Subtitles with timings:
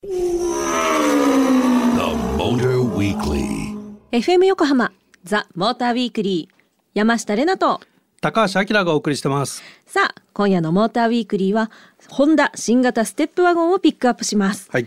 [0.00, 0.14] Motor
[2.94, 3.74] Weekly.
[4.12, 4.92] FM 横浜
[5.24, 6.54] ザ・モーターウィークリー
[6.94, 7.80] 山下れなと
[8.20, 9.60] 高橋明がお送りしてます。
[9.86, 11.72] さあ今夜のモーターウィークリーは
[12.10, 14.86] ホンダ新型ステップワゴンをピックアップします、はい。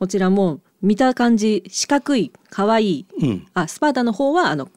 [0.00, 3.46] こちらも見た感じ四角い可愛いうん。
[3.54, 4.70] あスパーダの方はあの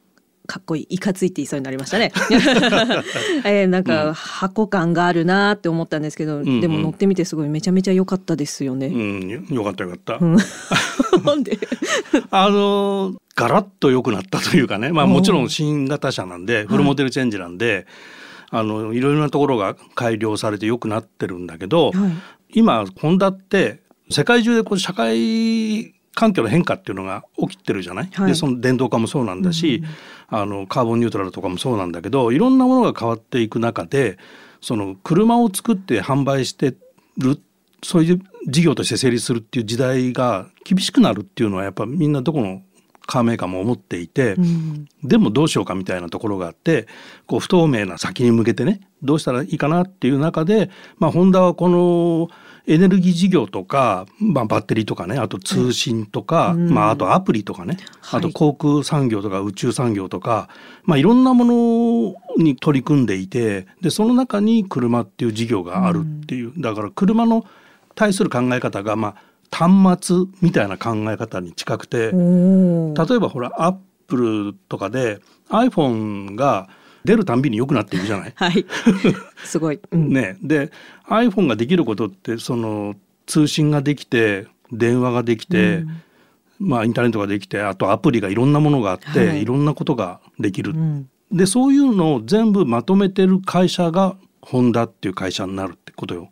[0.46, 2.12] かっこいいいかついって言いそうになりましたね。
[3.44, 8.86] えーなんか箱感があるなーって思ったんですけど、んでも乗ってみてすごいめちゃめちゃ良かったですよね。
[8.88, 10.18] うん、よよかったよかった。
[11.24, 11.58] なんで？
[12.30, 17.86] あのーガラッと良くなったというかね、まあもちろん新型車なんで、フルモデルチェンジなんで、
[18.50, 22.12] あのいろいろなところが改良されて良くなってるんだけど、はい。
[22.54, 28.28] 今ホンダって世界中でこう社会環境の変化っていうのが起きてるじゃない、はい。
[28.28, 29.82] でその電動化もそうなんだし、
[30.28, 34.18] あのカーボンニュートラルとかもそうなんだけどいろんなものが変わっていく中で
[34.60, 36.74] その車を作って販売して
[37.18, 37.40] る
[37.82, 42.62] そういう事業として成立するっていう時代が厳しくなるっていうのはやっぱみんなどこの
[43.06, 44.86] カーメーカーも思っていて、うん。
[45.02, 46.86] でもどうしようかみたいなところがあって
[47.26, 52.28] こう不透明な先に向けてねどうしたらいいかなっていう中で、まあ、ホンダはこの
[52.66, 56.70] エネルギー事業とか、まあ、バッテリーとかねあと通信とか、うん。
[56.70, 58.20] まあ、あとアプリとかね、はい。
[58.20, 60.48] あと航空産業とか宇宙産業とか、
[60.84, 67.44] まあ、いろんなものに取り組んでいてでその中に車っていう事業があるっていう、だから車の
[67.94, 69.14] 対する考え方が、まあ、
[69.50, 72.12] 端末みたいな考え方に近くて。
[72.12, 76.68] 例えばほらアップルとかで iPhone が
[77.04, 78.32] 出るたんびに良くなっていくじゃない？
[78.36, 78.64] はい。
[79.44, 80.08] すごい、うん。
[80.12, 80.70] ね、で
[81.08, 82.94] iPhone ができることってその
[83.26, 85.84] 通信ができて電話ができて、
[86.58, 89.42] まあインターネットができてあとアプリがいろんなものがあって、はい。
[89.42, 90.72] い、ろんなことができる。
[90.72, 91.08] うん。
[91.30, 96.28] でそういうのを全部まとめてる会社がホンダっていう会社になるってことよ。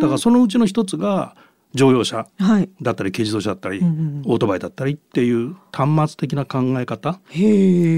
[0.00, 1.34] だからそのうちの一つが
[1.74, 2.68] 乗用車はい。
[2.82, 7.20] だったり軽自動車だったり、うんうんオートバイだったりっていう端末的な考え方。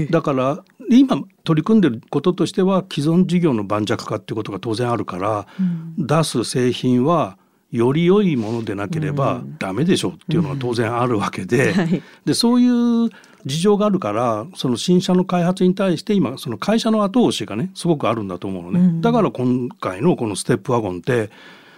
[0.09, 5.47] だから今取り組んでることとしては既存事業の盤石化っていうことが当然あるから、
[5.97, 7.37] 出す製品は
[7.71, 12.01] より良いものでなければダメでしょうっていうのが当然あるわけで, はい。
[12.25, 13.09] でそういう
[13.45, 19.01] 事情があるからその新車の開発に対して今その会社の後押しがねすごくあるんだと思うのね、うん。
[19.01, 21.31] だから今回のこのステップワゴンって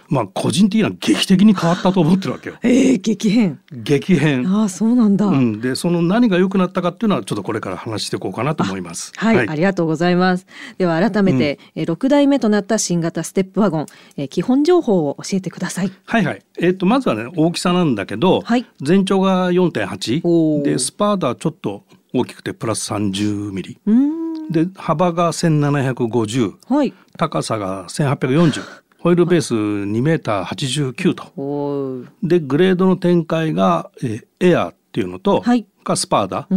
[0.08, 2.56] まあ個人的には劇的に変わったと思ってるわけよ。
[2.62, 9.12] えー、激変激変ああそうなんだ、うん、でその何が良くなったかっていうのはちょっとこれから話していこうかなと思います。
[9.16, 10.46] はい、ありがとうございます。
[10.78, 13.86] では改めて、えー6代目となった新型ステップワゴン、
[14.16, 15.92] えー基本情報を教えてください。
[16.04, 16.42] はいはい。
[16.58, 18.66] えっ、とまずはね大きさなんだけど、はい。
[18.82, 20.62] 全長がお4.8ー。
[20.62, 23.78] でスパーダはちょっと大きくてプラス30ミリ。
[23.86, 26.92] うーん、で幅が1750はい。
[27.16, 32.10] 高さが1840ホイールベース2メーター89と。
[32.24, 35.64] でグレードの展開が、えーエアーっていうのと、はい。
[35.84, 36.48] がスパーダ、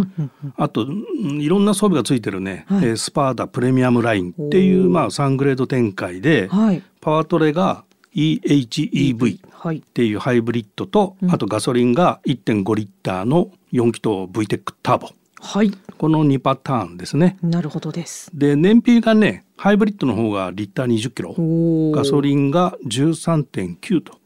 [0.58, 2.86] あとうんいろんな装備がついてるね、はい。
[2.88, 6.82] えースパーダプレミアムラインっていうまあ3グレード展開で、はい。
[7.02, 7.84] パワートレが
[8.16, 9.78] EHEV はい。
[9.78, 9.82] っ。
[9.82, 15.72] ていうハイブリッドと、あとガソリンが1.5リッターの4気筒 VTEC ターボはい。
[15.98, 17.38] この2パターンですね。
[17.42, 18.30] なるほどです。
[18.34, 24.18] で燃費がねハイブリッドの方がリッター20キロおガソリリンが13.9と。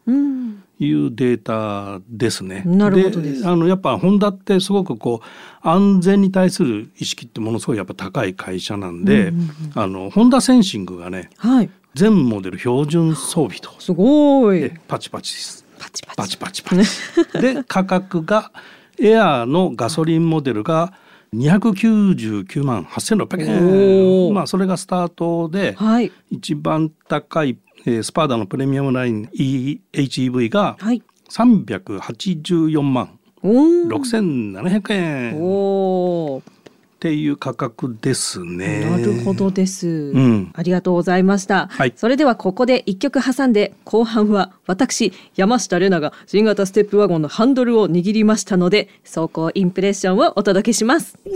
[0.79, 2.63] いうデータですね。
[2.65, 11.69] なるほどですあのやっぱホンダってすごくこう安全に対する意識ってものすごいやっぱ高い会社なんで、うんうんあのホンダセンシングがねはい。
[11.93, 14.79] 全モデル標準装備とすごいで。
[14.87, 15.65] パチパチです。
[15.79, 16.17] パチパチ。
[16.17, 16.75] パチパチパ
[17.33, 17.41] チ。
[17.41, 18.51] で価格が
[18.99, 20.93] エアーのガソリンモデルが
[21.33, 24.27] 299万8600おー。
[24.27, 26.11] 円まあそれがスタートではい。
[26.29, 31.01] 一番高い、えースパーダのプレミアムライン EHEV がはい。
[31.29, 33.87] 384万おー。
[33.87, 38.89] 6700円っおーていう価格ですね。
[38.89, 51.29] なるほどです、んありがとうございました、はいそれではここで一曲挟んで後半は私山下れなが新型ステップワゴンのハンドルを握りましたので走行インプレッションをお届けします The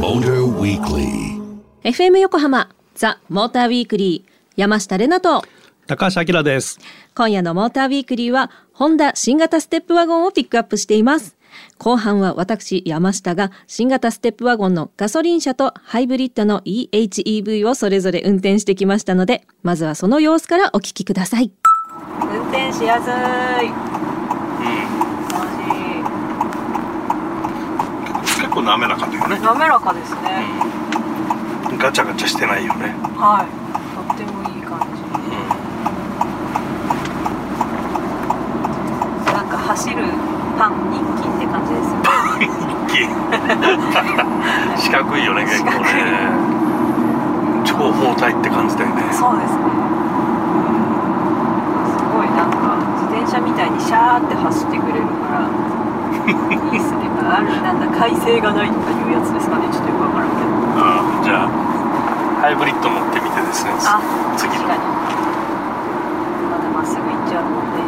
[0.00, 1.42] Motor Weekly.
[1.82, 5.44] FM 横浜ザ・モーターウィークリー山下れなと
[5.86, 6.78] 高橋明です。
[7.14, 11.36] 今夜のモーターウィークリーはホンダ新型ステップワゴンをピックアップしています。
[11.78, 21.52] 後半は私山下が新型ステップワゴンのガソリン車とハイブリッドの EHEV をそれぞれ運転してきましたのでまずはその様子からお聞きください。
[22.20, 23.08] 運転しやす
[23.64, 23.70] い。
[28.24, 29.38] 結構滑らかだよね。
[29.38, 30.20] 滑らかですね、
[31.78, 32.88] ガチャガチャしてないよね。
[33.16, 35.04] はいとってもいい感じ
[39.54, 41.98] パン一斤って感じですよ。
[41.98, 42.48] ね
[44.76, 46.30] 四角いよね結構ね。
[47.64, 49.02] 長方体って感じだよね。
[49.12, 49.62] そうですね。
[51.90, 55.50] すごいなんか自転車みたいにシャーって走ってくれるから
[56.28, 56.30] い
[56.76, 57.02] いっすね。
[57.26, 59.66] あるなんだ快晴がないとかいうやつですかね。
[59.72, 60.44] ちょっとよくわからんけど。
[60.78, 61.48] あじゃあ
[62.42, 63.72] ハイブリッド乗ってみてですね。
[63.82, 63.98] あ
[64.36, 64.82] 次の確かに
[66.52, 67.82] まだまっすぐ行っちゃうもんね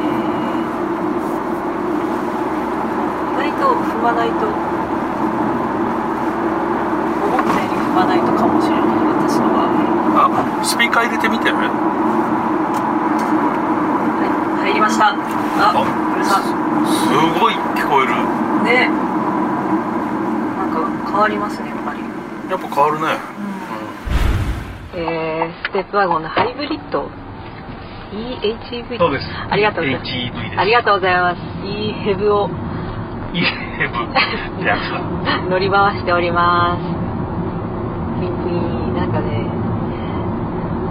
[3.46, 3.52] 意
[4.12, 4.46] 外と踏まないと。
[7.26, 8.86] 思ったより踏まないとかもしれない
[9.26, 9.70] 私の場合。
[10.18, 11.50] あスピーカー入れてみて。
[11.50, 11.70] はい
[14.66, 15.10] 入りました。
[15.10, 15.14] あ
[15.72, 15.84] こ
[16.18, 17.08] れさす
[17.40, 18.12] ごい聞こえる。
[18.64, 18.88] ね。
[20.58, 20.76] なんか
[21.10, 22.00] 変わりますねやっぱり。
[22.50, 23.18] やっぱ変わるね、
[24.94, 27.08] えー、ステップワゴンのハイブリッド。
[28.12, 29.26] EHEV そうです。
[29.50, 30.12] ありがとうございます。
[30.12, 30.58] です。
[30.58, 31.40] ありがとうございます。
[31.64, 32.48] EHEV を
[34.66, 36.82] ってやつだ乗り回しております。
[38.18, 39.46] ピンピンなんかね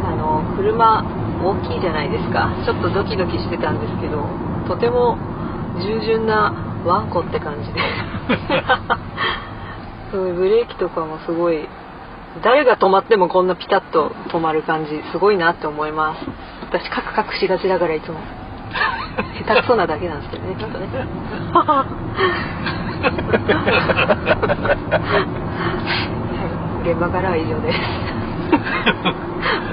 [0.07, 1.03] あの車
[1.43, 2.55] 大きいじゃないですか。
[2.63, 4.23] ちょっとドキドキしてたんですけど
[4.67, 5.17] とても
[5.83, 6.53] 従順な
[6.85, 7.81] ワンコって感じで。
[10.15, 11.67] ブレーキとかもすごい
[12.41, 16.21] 誰が止まってもこんなピタッと止まる感じすごいなって思います。
[16.61, 18.19] 私カクカクしがちだからいつも。
[19.45, 20.87] 下手くそなだけなんですけどねきっとね
[23.01, 23.09] は
[26.85, 26.89] い。
[26.89, 27.79] 現場からは以上です。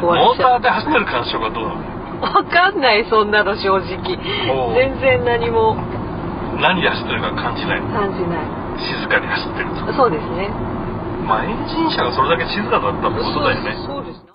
[0.03, 1.65] モーターで走ってる感触はどう？
[1.69, 1.83] なの
[2.23, 4.19] わかんないそんなの正直。
[4.75, 5.77] 全然何も。
[6.61, 7.81] 何で走ってるか感じない？
[7.93, 8.47] 感じない。
[8.79, 9.93] 静かに走ってると。
[9.93, 10.49] そうですね。
[11.27, 13.77] まあエンジン車がそれだけ静かだったってことだよね。
[13.87, 14.33] そうですね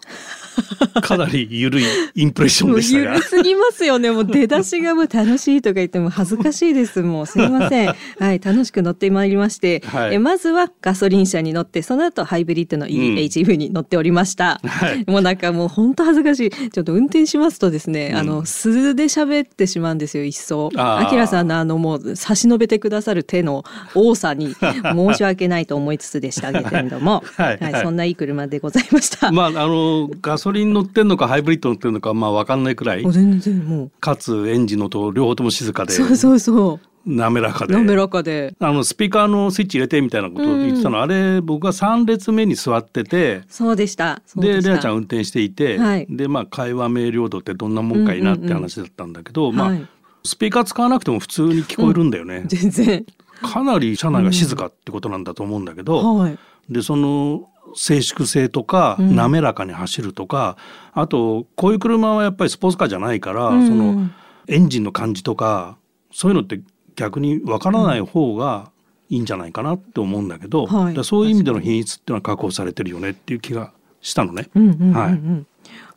[1.02, 1.84] かなり緩い
[2.16, 4.12] インプレッションでしたがすぎますよね。
[4.12, 7.02] もう出だしがもう楽しいとか言っても恥ずかしいです。
[7.02, 7.88] もうすいません。
[8.20, 14.60] はい、楽しく乗ってまいりまして、はいえまずはガソリン車に乗って、その後ハイブリッドの EHV に乗っておりました。
[14.64, 16.50] はいもうなんかもう本当恥ずかしい。
[16.50, 20.24] ちょっと運転しますとですね、うんあの素で喋ってしまうんですよ。
[20.24, 20.70] 一層。
[20.76, 23.64] あきらさんのあのもう差し伸べてくださる手の
[23.94, 29.32] 多さに 申し訳ないと思いつつでしたけれども、はいはいそんないい車でございました。
[29.32, 33.12] まああのガソリン乗ってんのかハイブリッド乗ってるのかまあ分かんないくらい。
[33.12, 33.92] 全然もう。
[34.00, 35.94] かつエンジンの音両方とも静かで。
[35.94, 36.88] そうそうそう。
[37.08, 37.74] 滑らかで。
[37.74, 38.54] 滑らかで。
[38.60, 43.44] あのスピーカーのスイッチ入れてみたいなことを言ってたの、あれ僕が3列目に座ってて。
[43.48, 44.22] そうでした。
[44.36, 46.08] でレアちゃん運転していて、はい。
[46.10, 49.88] でまあ会話明瞭度ってどんなもんかいなって話だったんだけど、まあ、はい。
[50.26, 53.06] スピーカー使わなくても普通に聞こえるんだよね、全然。
[53.42, 56.38] かなり車内が静かってことなんだと思うんだけど、はい。
[56.70, 59.16] でその静粛性とかうん。
[59.16, 60.58] 滑らかに走るとか、
[60.94, 63.68] あとこういう車はやっぱりスポーツカーじゃないから、うん。
[63.68, 64.10] その
[64.48, 65.78] エンジンの感じとか
[66.12, 66.62] そういうのって
[66.96, 68.72] 逆にわからない方が
[69.10, 71.04] いいんじゃないかなって思うんだけど、はい。
[71.04, 73.72] そういう意味での品質っていうのは確保されてるよねっていう気が
[74.02, 74.50] したのね。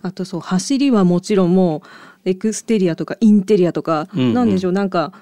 [0.03, 1.83] あとそう走りはもちろんも
[2.25, 4.35] うエクステリアとかインテリアとか、うんうん。
[4.35, 5.13] なんでしょうなんか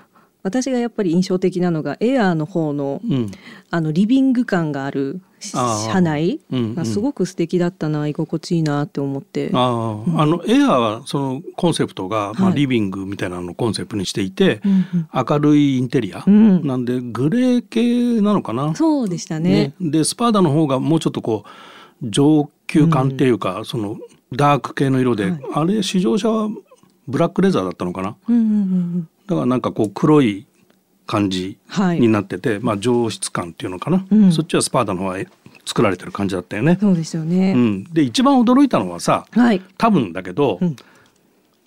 [0.42, 3.30] 私がやっぱり印象的なのがエアーの方のうん。
[3.70, 6.40] あのリビング感がある車内。
[6.50, 6.74] うんうん。
[6.74, 9.50] がすごく素敵だったな居心地いいなって思って。
[9.52, 12.54] あああのエアーはそのコンセプトが、まあ、はい。
[12.54, 15.08] リビングみたいなのをコンセプトにしていて、うんうん。
[15.12, 16.66] 明るいインテリア、うん。
[16.66, 18.74] なんでグレー系なのかな？
[18.74, 19.74] そうでしたね。
[19.80, 21.44] でスパーダの方がもうちょっとこ
[22.02, 23.98] う上級感っていうか、その
[24.32, 25.40] ダーク系の色で、はい。
[25.54, 26.48] あれ試乗車は
[27.06, 28.16] ブラックレザーだったのかな？
[28.28, 28.54] うんうんうんう
[28.98, 29.08] ん。
[29.28, 30.46] だからなんかこう黒い
[31.06, 35.18] 感じはいになってて、まあ上質感っていうのかな、うんそっちはスパーダの方は
[35.64, 36.78] 作られてる感じだったよね。
[36.80, 37.52] そうですよね。
[37.52, 39.62] うん、で一番驚いたのはさはい。
[39.76, 40.76] 多分だけど、うん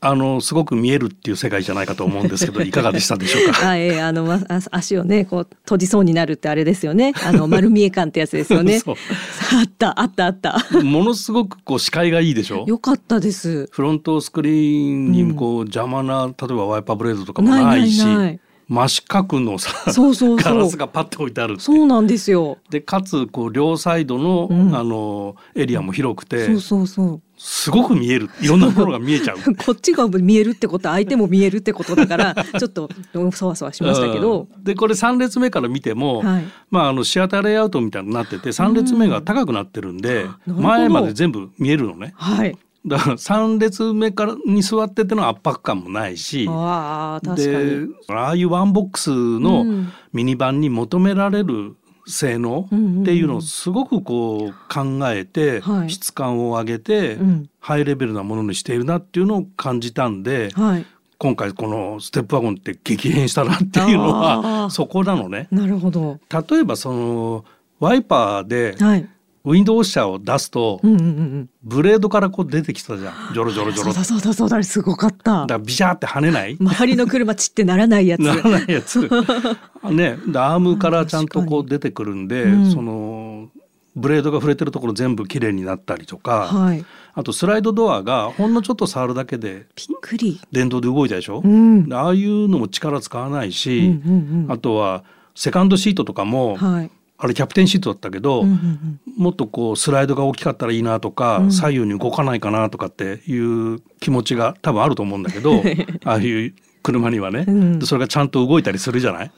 [0.04, 3.70] あのすごく見えるっていう世界じゃないかと思うんですけど いかがでしたでしょうか？
[3.70, 7.14] あ、ええあの、ま、あ足をね、こう閉じそうになるってあれですよね。
[7.24, 8.82] あの 丸見え感ってやつですよね。
[8.88, 10.58] あった、あった、あった。
[10.84, 12.66] ものすごくこう視界がいいでしょ？
[12.68, 13.70] よかったです。
[13.72, 18.40] フロントスクリーンにこう邪魔な、例えばワイパーブレードとかもないしないないない
[18.70, 22.58] 真四角のさそうそうガラスがパッと置いてあるそうなんですよ。
[22.70, 27.22] でかつこう両サイドの,、うんあのエリアも広くてそうそうそう。
[27.44, 28.30] すごく見える。
[28.40, 29.38] いろんなものが見えちゃう。
[29.66, 32.88] こっちが見えるってことは相手も見えるってことだからちょっと
[33.34, 34.64] そわそわしましたけど、うん。
[34.64, 36.46] でこれ3列目から見ても、はい。
[36.70, 40.68] まあ、あのシアターレイアウトみたいになってて3列目が高くなってるんで、なるほど。
[40.68, 42.14] 前まで全部見えるのね。
[42.16, 42.56] はい。
[42.86, 49.92] だから3列目からに座ってての圧迫感もないしああ確かでにああいうワンボックスのうん。
[50.14, 51.76] ミニバンに求められる
[52.08, 52.68] 性能
[53.02, 55.90] っていうのをすごくこう考えてはい。
[55.90, 57.50] 質感を上げてうん。
[57.60, 60.86] ハイレベルなものにしているなっていうのを感じたんではい。
[61.18, 65.48] 今回このステップワゴンって激変したなっていうのはそこなのね。
[65.52, 66.20] なるほど。
[66.50, 67.46] 例えばその
[67.80, 69.08] ワイパーではい
[69.44, 71.50] ウィンドウ車を出すとうんうんうんうん。
[71.64, 73.34] ブレードからこう出てきたじゃん。
[73.34, 76.58] ジョロジョロジョロそうだそうだそうだすごかっただからビシャーって跳ねない。
[76.60, 78.22] 周りの車ちってならないやつ。
[78.22, 79.02] ならないやつ。
[79.90, 82.72] ねでアームからちゃんとこう出てくるんで、うん。
[82.72, 83.50] その
[83.96, 86.86] ブレードが触れてるところ全部きれいになったりとか、はい。
[87.14, 90.40] あとスライドドアがほんのちょっと触るだけでびっくり。
[90.52, 91.90] 電動で動いたでしょ、うん。
[91.90, 94.52] でああいうのも力使わないし、うんうんうん。
[94.52, 96.92] あとはセカンドシートとかも、はい
[97.24, 99.00] あれキャプテンシートだったけど、うんうんうん。
[99.16, 101.52] もっとこうスライドが大きかったらいいなとか、うん。
[101.52, 105.62] 左右に動かないかなとかっていう気持ちが多分あると思うんだけど
[106.04, 107.80] ああいう車にはね、うん。
[107.80, 109.32] でそれがちゃんと動いたりするじゃない？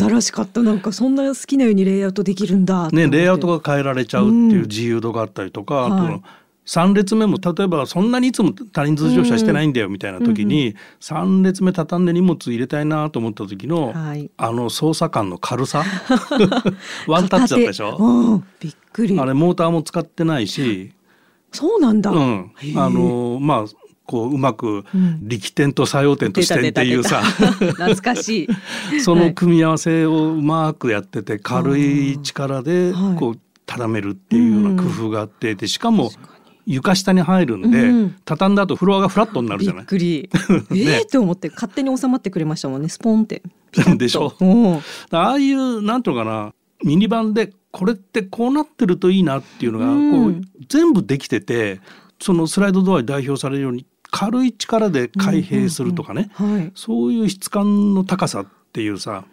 [0.00, 0.62] 新しかった。
[0.62, 6.22] なんかそんな好きなようにレイアウトできるんだね、レイアウトが変えられちゃうっていう自由度があったりとか、あとはい
[6.68, 14.30] 3列目も例えばそんなにいつも他人数乗車してないんだよみたいな時に、3列目畳んで荷物入れたいなと思った時の、はい。
[14.36, 15.82] あの操作感の軽さ？
[17.08, 18.42] ワンタッチだったでしょ？
[18.60, 19.18] びっくり。
[19.18, 20.92] あれモーターも使ってないし、
[21.52, 22.52] そうなんだ、うん。
[22.76, 23.64] あのまあ
[24.04, 25.26] こううまくうん。
[25.26, 28.44] 力点と作用点と支点っていうさ、 懐かし
[28.92, 29.00] い。
[29.00, 33.16] その組み合わせをうまくやってて軽い力ではい。
[33.18, 36.10] こう畳めるっていうような工夫があってでしかも
[36.70, 39.86] 床下に入るんで、うん畳んだ後フロアがフラットになるびっじゃない？
[39.86, 40.28] くり。
[40.72, 43.42] ええって思って勝手に収まってくれましたもんねスポンって。
[43.96, 44.34] でしょ？
[44.40, 44.76] うん。
[44.76, 46.52] ああいうなんていうのかな
[46.84, 50.34] ミニバンでこれってこうなってるといいなっていうのがうん。
[50.34, 51.80] こう全部できてて
[52.20, 56.72] そのスライドドアに代表されるように軽い力で開閉するとかね、はい。
[56.74, 59.24] そういう質感の高さっていうさ。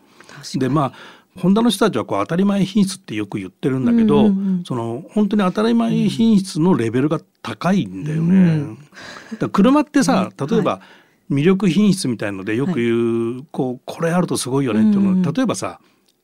[0.55, 0.93] でまあ
[1.37, 8.35] ホンダの人たちはこう当たり前品質ってよく言ってるんだけど、うんうんうんその本当に当たり前品質のレベルが高いんだよね。
[8.35, 8.77] うん。
[9.37, 10.81] だ車ってさうん 例えば
[11.29, 15.07] 魅力品質みたいのでよく言う、こうこれあるとすごいよねっていうの。
[15.07, 15.33] は、うんうん。
[15.33, 15.79] 例えばさ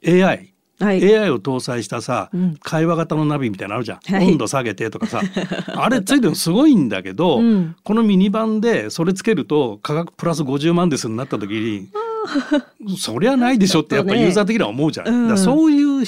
[0.08, 2.58] AI はい、AI を搭載したさ、うん。
[2.60, 4.32] 会話型のナビみたいなのあるじゃん、はい。
[4.32, 5.22] 温度下げてとかさ。
[5.76, 7.76] あれついてるのすごいんだけど、うん。
[7.84, 11.90] このミニバンでそれつけると価格プラス50万ですになった時に
[12.98, 15.38] そりゃないでしょってやっぱユーザー的には思うじゃん、うん。
[15.38, 16.06] そういう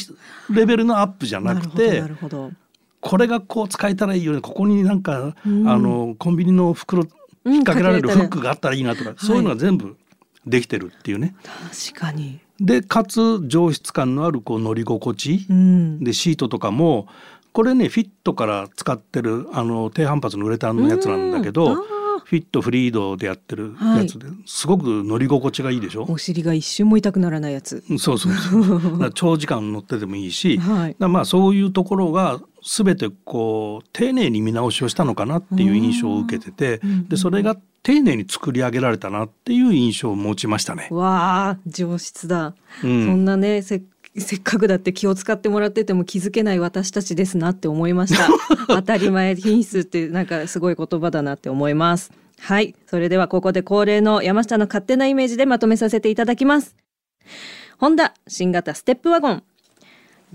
[0.50, 2.52] レベルのアップじゃなくてなるほど
[3.04, 4.40] これがこう使えたらいいよね。
[4.42, 5.68] ここになんか、うん。
[5.68, 7.04] あのコンビニの袋
[7.46, 9.98] うん引っ掛けられるフックがあったらいいなとか、そういうのが全部
[10.46, 11.36] できてるっていうね。
[11.38, 12.40] ほど確かに。
[12.62, 16.04] でかつ上質感のあるこう乗り心地、うん。
[16.04, 17.08] でシートとかも
[17.52, 21.86] これねフィットから使ってるあの低反発のウレタンのやつなんだけど、
[22.34, 26.08] フィットフリードでやってるやつで、すごく乗り心地がいいでしょ？
[26.10, 27.84] お尻が一瞬も痛くならないやつ。
[28.00, 29.12] そうそうそう。
[29.14, 30.96] 長時間乗っててもいいし、はい。
[30.98, 40.88] らまあそういうところが全てこう丁寧に見直しをしたのかなっていう印象を受けてて、うんでそれが丁寧に作り上げられたなっていう印象を持ちましたね。
[40.90, 43.06] わあ上質だ、うん。
[43.06, 43.84] そんなねせ
[44.16, 48.30] せっかくだって気を使ってもらってても気づけない私たちですなって思いました。
[48.68, 52.12] 当たり前品質ってなんかすごい言葉だなって思います
[52.44, 52.76] はい。
[52.88, 56.76] それではここで恒例の山下の勝手なイメージでまとめさせていただきます。
[57.78, 59.44] ホンダ新型ステップワゴン。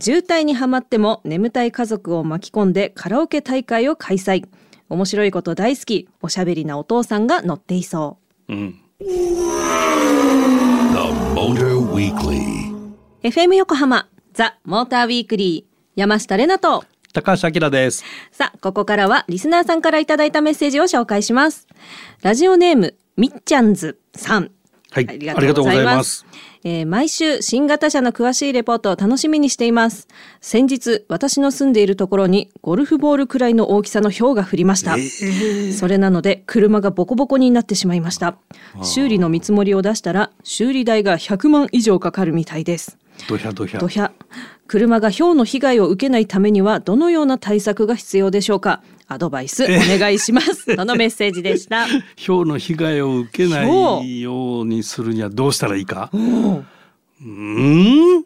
[0.01, 4.49] 渋滞にはまっても眠たい家族を巻き込んでカラオケ大会を開催。
[4.89, 8.17] 面白いこと大好きおしゃべりなお父さんが乗っていそ
[8.49, 8.55] う。
[8.55, 9.05] うん、The
[11.35, 12.73] Motor Weekly.
[13.23, 16.85] FM 横浜ザ・モーターウィークリー山下れなと
[17.23, 18.05] 高橋明です。
[18.31, 21.67] さあここからはリスナーさんからいただいたメッセージを紹介します。
[22.23, 24.53] ラジオネームみっちゃんずさん。
[24.91, 26.25] はい、あありがとうございます。
[26.65, 30.07] えー毎週新型車の詳しいレポートを楽しみにしています。
[30.41, 34.97] 先日私の住んでいるところにゴルフボールくらいの大きさの氷が降りました、
[35.77, 38.39] それなので車がボコボコになってしまいました。
[38.83, 42.99] 修理の見積もりを出したら修理代が100万以上かかるみたいです
[43.29, 43.89] ドヒャドヒャド。
[43.89, 44.11] ヒャ
[44.67, 48.83] 車が氷の被害を受けないためにはどのような対策が必要でしょうか？
[49.11, 51.87] アドバイスお願いします そのメッセージでした？
[52.27, 56.11] 氷の被害を受けないようにするにはどうしたらいいか？
[56.13, 56.63] うー
[57.25, 58.25] ん？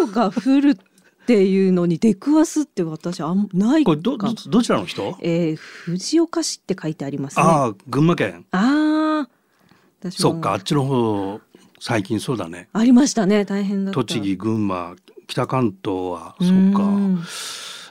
[0.00, 5.16] 氷が降るっていうのに出くわすって私あんないかこれどどどちらの人？
[5.20, 8.44] えー、藤岡市って書いてありますねああ、群馬県。
[8.52, 9.28] あー
[10.10, 11.40] 私もそっか、あっちの方
[11.86, 12.70] 最近そうだね。
[12.72, 16.82] ありましたね大変だった栃木、群馬、北関東はうそっか。
[16.84, 17.22] ん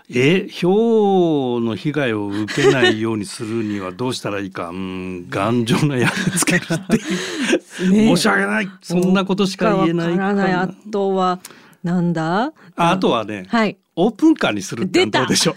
[0.10, 4.70] え、氷の被害を受けないようにするにはどうしたらいいか。
[4.70, 6.98] うん、頑丈な屋根つけるって
[7.78, 8.70] 申し訳ない。
[8.82, 11.40] そんなことしか言えないわからないあかとは
[11.84, 12.46] なんだ？
[12.46, 15.56] ああとはね、はいオープンカーにするってどうでしょう。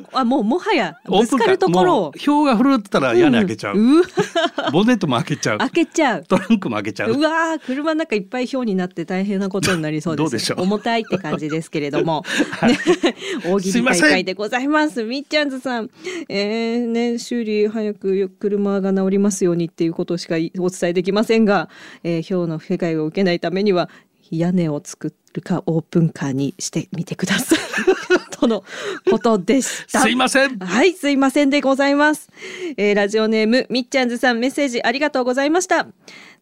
[0.12, 2.12] あもうもはやぶつかるところを。
[2.44, 4.04] が降るってたら屋根開けちゃう、んうわ。
[4.72, 5.58] ボンネットも開けちゃう。
[5.58, 6.24] 開けちゃう。
[6.24, 7.12] トランクも開けちゃう。
[7.12, 10.18] うわー車の中いっぱい氷になって大変なことになりそうです。
[10.18, 10.62] どうでしょう？
[10.62, 12.24] 重たいって感じですけれども、
[12.62, 12.78] ね、
[13.46, 15.04] 大喜利大会でございます。
[15.04, 15.90] みっちゃんずさん、
[16.28, 21.68] えーね、修理早く車が治りますようにっていうことしかお伝えできませんが、
[22.04, 23.88] えー、氷の被害を受けないためには
[24.30, 27.58] 屋根を作るかオープンカーにしてみてください
[28.42, 28.64] との
[29.08, 30.00] ことでした。
[30.00, 32.28] すいませんはい、すいませんでございます。
[32.76, 35.86] えーラジオネームみっちゃんずさんメッセージありがとうございました。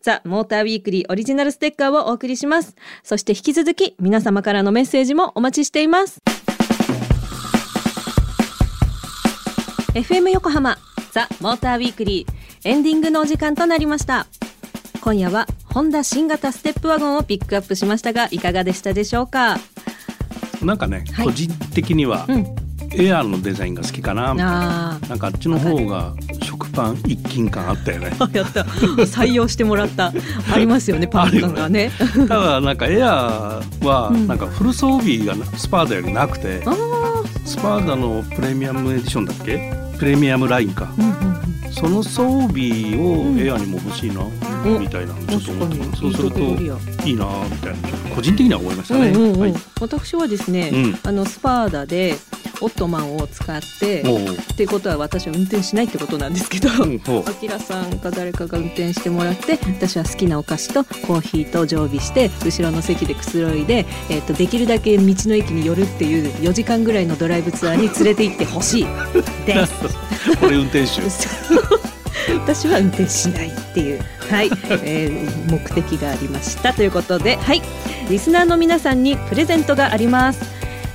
[0.01, 2.75] ザ・モーターウィークリーオリジナルステッカーをお送りします。
[3.03, 6.21] そして引き続き皆様からのメッセージもお待ちしています。
[9.93, 10.79] FM 横浜
[11.13, 14.27] ザ・モーターウィークリーエンディングのお時間となりました。
[15.03, 19.59] 今夜はホンダ新型ステップワゴンをピックアップしましたがいかがでしたでしょうか？
[20.63, 21.27] なんかね、はい。
[21.27, 22.47] 個人的にはうん、
[22.93, 26.13] エアーのデザインが好きかな、あなんかあっちの方が
[26.43, 28.13] 食パン一斤感あったよね。
[28.19, 28.63] あ、 やった。
[28.63, 30.13] 採用してもらった。
[30.53, 31.91] ありますよね パン感がね。
[32.29, 34.27] ただなんかエアーはうん。
[34.27, 36.75] なんかフル装備がスパーダよりなくて、あ
[37.45, 39.73] スパーダのプレミアムエディションだっけ？
[39.99, 41.50] プレミアムラインか、うんうん
[41.81, 43.41] その装備をん。
[43.41, 45.97] エアーにも欲しいな、うんみたいなのちょっと思って確かに。
[45.97, 47.89] そうするといいなみたいな。
[48.15, 49.41] 個人的には思いましたね、うんうんうん。
[49.41, 50.99] はい、私はですね、うん。
[51.03, 52.17] あのスパーダで
[52.61, 54.05] オットマンを使ってっ
[54.57, 56.69] ていうことは私は運転しないってことなんですけど。
[56.71, 68.87] あきらさんか誰かが運転してもらって私は好きなお菓子とコーヒーと常備して後ろの席でくつろいで、えー、とできるだけ道の駅に寄るっていう4時間ぐらいのドライブツアーに連れて行ってほしい。
[69.47, 69.73] です。
[70.41, 71.01] これ運転手。
[72.35, 74.01] 私は運転しないっていう、
[74.31, 74.51] はい。
[74.85, 76.73] えー目的がありました。
[76.73, 77.63] ということで、はい、
[78.09, 80.41] リスナーの皆さんにプレゼントがあります、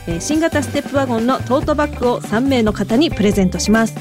[0.08, 3.96] えー新型ステップワゴンのトートバッグを3名の方にプレゼントします。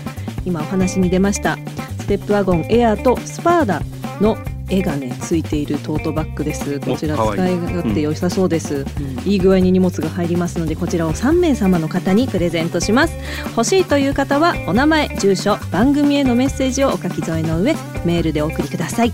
[0.45, 1.57] 今お話に出ました
[1.99, 3.81] ステップワゴンエアーとスパーダ
[4.21, 4.37] の
[4.69, 6.81] 絵がねついているトートバッグです。
[6.81, 8.85] こちら使い勝手良さそうです、
[9.25, 13.15] いい具合に荷物が入りますのでこちらを3名様の方にプレゼントします。
[13.57, 17.75] 欲しいという方はお名前住所番組へのメッセージをお書き添えの上
[18.05, 19.13] メールでお送りください。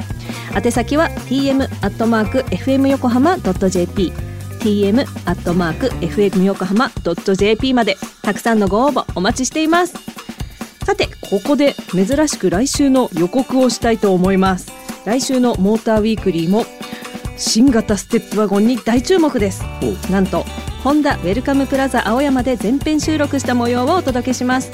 [0.55, 4.13] 宛先は tm アットマーク fm 横浜 .jp
[4.61, 6.91] tm アットマーク fm 横浜
[7.37, 7.97] .jp まで。
[8.23, 9.95] たくさんのご応募お待ちしています。
[10.85, 14.71] さてここで珍しく来週の予告をしたいと思います。
[15.05, 16.67] 来週のモーターウィークリーも
[17.37, 19.65] 新型ステップワゴンに大注目です。
[19.83, 20.13] お。
[20.13, 20.45] なんと
[20.85, 24.71] ホンダウェルカムプラザ青山で全編収録した模様をお届けします。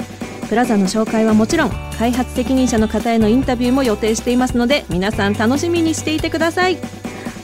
[0.47, 6.77] プラザの紹介はもちろん開発責任者の方へのインタビューも予定していますので皆さん楽しみにしていてください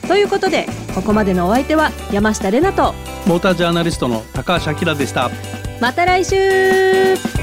[0.07, 2.93] ということでここまでのお相手は山下れなと
[3.25, 5.29] モータージャーナリストの高橋明でした。
[5.79, 7.42] また来週